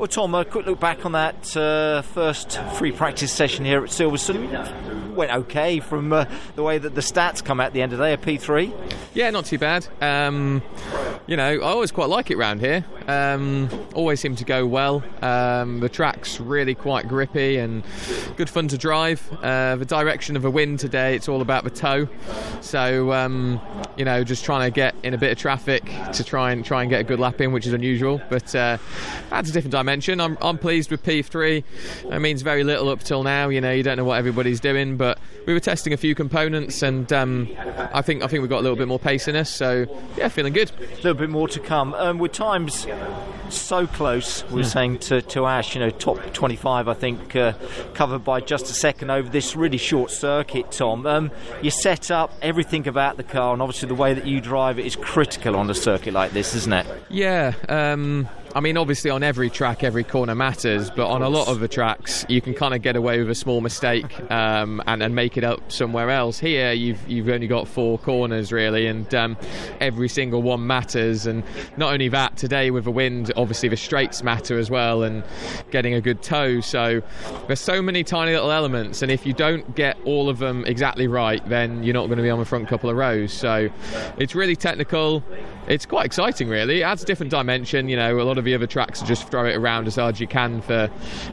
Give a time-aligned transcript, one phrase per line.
[0.00, 3.90] Well, Tom, a quick look back on that uh, first free practice session here at
[3.90, 5.14] Silverstone.
[5.14, 6.24] Went okay from uh,
[6.56, 8.14] the way that the stats come out at the end of the day.
[8.14, 8.72] A P3.
[9.12, 9.86] Yeah, not too bad.
[10.00, 10.62] Um,
[11.26, 12.86] you know, I always quite like it round here.
[13.08, 15.02] Um, always seem to go well.
[15.22, 17.82] Um, the track's really quite grippy and
[18.36, 19.22] good fun to drive.
[19.42, 22.08] Uh, the direction of the wind today, it's all about the tow.
[22.60, 23.60] So, um,
[23.96, 26.82] you know, just trying to get in a bit of traffic to try and try
[26.82, 28.20] and get a good lap in, which is unusual.
[28.28, 28.78] But uh,
[29.30, 30.20] adds a different dimension.
[30.20, 31.64] I'm, I'm pleased with P3.
[32.04, 33.48] It means very little up till now.
[33.48, 36.82] You know, you don't know what everybody's doing, but we were testing a few components,
[36.82, 37.48] and um,
[37.92, 39.50] I think I think we've got a little bit more pace in us.
[39.50, 39.86] So
[40.16, 40.70] yeah, feeling good.
[40.80, 41.94] A little bit more to come.
[41.94, 42.86] Um, with times
[43.50, 47.52] so close, we were saying to, to Ash, you know, top 25, I think, uh,
[47.94, 51.06] covered by just a second over this really short circuit, Tom.
[51.06, 51.30] Um,
[51.62, 54.86] you set up everything about the car, and obviously the way that you drive it
[54.86, 56.86] is critical on a circuit like this, isn't it?
[57.08, 57.54] Yeah.
[57.68, 61.60] Um, I mean, obviously, on every track, every corner matters, but on a lot of
[61.60, 65.14] the tracks, you can kind of get away with a small mistake um, and, and
[65.14, 66.40] make it up somewhere else.
[66.40, 69.36] Here, you've you've only got four corners really, and um,
[69.80, 71.26] every single one matters.
[71.26, 71.44] And
[71.76, 75.22] not only that, today with the wind, obviously the straights matter as well, and
[75.70, 76.60] getting a good tow.
[76.60, 77.02] So
[77.46, 81.06] there's so many tiny little elements, and if you don't get all of them exactly
[81.06, 83.32] right, then you're not going to be on the front couple of rows.
[83.32, 83.70] So
[84.18, 85.22] it's really technical.
[85.68, 86.80] It's quite exciting, really.
[86.80, 87.88] It adds a different dimension.
[87.88, 90.16] You know, a lot of the other tracks are just throw it around as hard
[90.16, 90.90] as you can for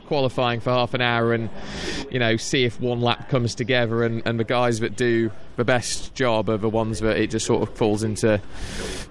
[0.08, 1.50] qualifying for half an hour and,
[2.12, 4.04] you know, see if one lap comes together.
[4.04, 7.46] And, and the guys that do the best job are the ones that it just
[7.46, 8.40] sort of falls into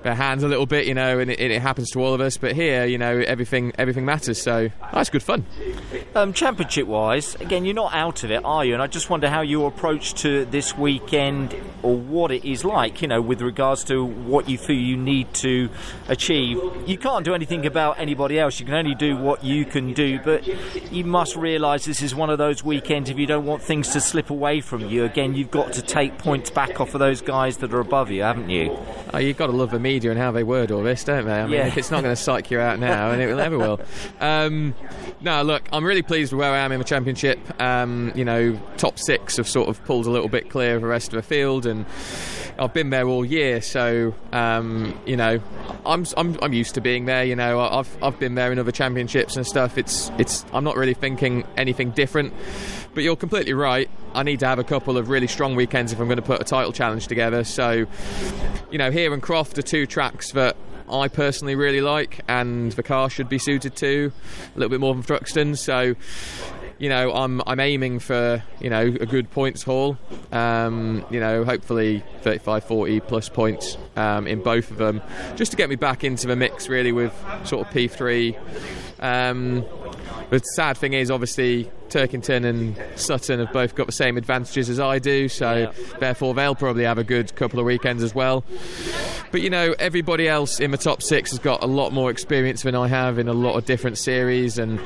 [0.02, 2.36] their hands a little bit, you know, and it, it happens to all of us.
[2.36, 4.40] But here, you know, everything everything matters.
[4.40, 5.44] So that's good fun.
[6.14, 8.74] Um, championship wise, again, you're not out of it, are you?
[8.74, 13.02] And I just wonder how your approach to this weekend or what it is like,
[13.02, 15.68] you know, with regards to what you feel you need to
[16.08, 16.60] achieve.
[16.86, 20.20] You can't do anything about anybody else, you can only do what you can do,
[20.20, 20.46] but
[20.92, 24.00] you must realise this is one of those weekends if you don't want things to
[24.00, 25.04] slip away from you.
[25.04, 28.22] Again, you've got to take points back off of those guys that are above you,
[28.22, 28.76] haven't you?
[29.12, 31.32] Oh, you've got to love the media and how they word all this, don't they?
[31.32, 31.72] I mean, Yeah.
[31.76, 33.80] it's not going to psych you out now, and it will never will.
[34.20, 34.74] Um,
[35.20, 37.38] no, look, I'm really pleased with where I am in the championship.
[37.60, 40.88] Um, you know, top six have sort of pulled a little bit clear of the
[40.88, 41.86] rest of the field, and
[42.58, 45.40] I've been there all year, so um, you know,
[45.86, 47.24] I'm, I'm I'm used to being there.
[47.24, 49.78] You know, I've I've been there in other championships and stuff.
[49.78, 52.34] It's it's I'm not really thinking anything different.
[52.94, 53.90] But you're completely right.
[54.14, 56.40] I need to have a couple of really strong weekends if I'm going to put
[56.40, 57.44] a title challenge together.
[57.44, 57.86] So,
[58.70, 60.56] you know, here and Croft are two tracks that
[60.90, 64.12] I personally really like, and the car should be suited to
[64.54, 65.58] a little bit more than Thruxton.
[65.58, 65.94] So,
[66.78, 69.96] you know, I'm I'm aiming for you know a good points haul.
[70.32, 75.00] Um, you know, hopefully 35, 40 plus points um, in both of them,
[75.36, 77.12] just to get me back into the mix really with
[77.44, 78.36] sort of P3.
[79.00, 79.64] Um,
[80.30, 84.80] the sad thing is, obviously, Turkington and Sutton have both got the same advantages as
[84.80, 88.44] I do, so therefore they'll probably have a good couple of weekends as well.
[89.30, 92.62] But you know, everybody else in the top six has got a lot more experience
[92.62, 94.80] than I have in a lot of different series, and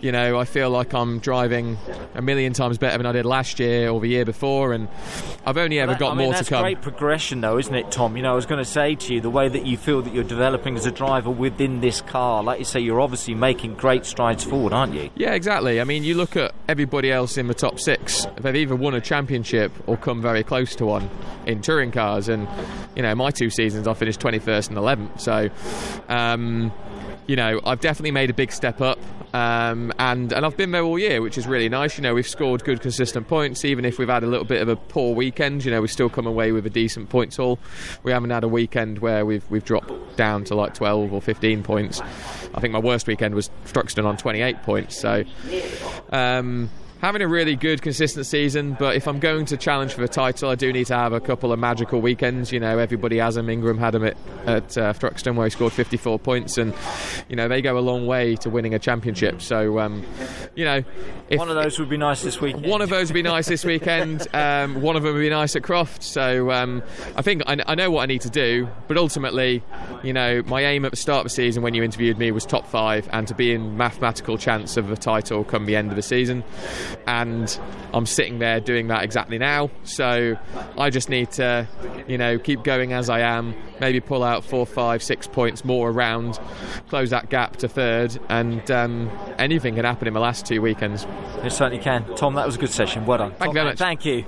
[0.00, 1.76] you know, I feel like I'm driving
[2.14, 4.88] a million times better than I did last year or the year before, and
[5.44, 6.62] I've only ever got I mean, more to come.
[6.62, 8.16] That's great progression, though, isn't it, Tom?
[8.16, 10.14] You know, I was going to say to you the way that you feel that
[10.14, 12.42] you're developing as a driver within this car.
[12.42, 15.10] Like you say, you're obviously making great strides forward, aren't you?
[15.14, 15.80] Yeah, exactly.
[15.80, 19.00] I mean, you look at everybody else in the top six, they've either won a
[19.00, 21.10] championship or come very close to one
[21.46, 22.28] in touring cars.
[22.28, 22.48] And,
[22.96, 25.20] you know, my two seasons, I finished 21st and 11th.
[25.20, 25.50] So,
[26.08, 26.72] um,
[27.26, 28.98] you know, I've definitely made a big step up.
[29.32, 31.96] Um, and, and I've been there all year, which is really nice.
[31.98, 34.68] You know, we've scored good, consistent points, even if we've had a little bit of
[34.68, 35.64] a poor weekend.
[35.64, 37.58] You know, we still come away with a decent points haul.
[38.02, 41.62] We haven't had a weekend where we've we've dropped down to like 12 or 15
[41.62, 42.00] points.
[42.54, 45.00] I think my worst weekend was Thruxton on 28 points.
[45.00, 45.24] So,
[46.10, 46.70] um,
[47.00, 48.76] having a really good, consistent season.
[48.78, 51.20] But if I'm going to challenge for the title, I do need to have a
[51.20, 52.52] couple of magical weekends.
[52.52, 53.50] You know, everybody has them.
[53.50, 54.16] Ingram had them at,
[54.46, 56.74] at uh, Thruxton where he scored 54 points, and
[57.28, 59.42] you know they go a long way to winning a championship.
[59.42, 60.04] So, um,
[60.54, 60.82] you know,
[61.28, 62.66] if One of those would be nice this weekend.
[62.66, 64.26] one of those would be nice this weekend.
[64.34, 66.02] Um, one of them would be nice at Croft.
[66.02, 66.82] So um,
[67.16, 68.68] I think I, I know what I need to do.
[68.88, 69.62] But ultimately,
[70.02, 72.44] you know, my aim at the start of the season when you interviewed me was
[72.44, 75.96] top five and to be in mathematical chance of a title come the end of
[75.96, 76.44] the season.
[77.06, 77.58] And
[77.92, 79.70] I'm sitting there doing that exactly now.
[79.84, 80.36] So
[80.78, 81.68] I just need to,
[82.08, 83.54] you know, keep going as I am.
[83.80, 86.38] Maybe pull out four, five, six points more around,
[86.88, 91.06] close that gap to third, and um, anything can happen in the last two weekends.
[91.42, 92.04] It certainly can.
[92.16, 93.04] Tom, that was a good session.
[93.04, 93.32] Well done.
[93.32, 93.78] Thank you very much.
[93.78, 94.24] Thank you.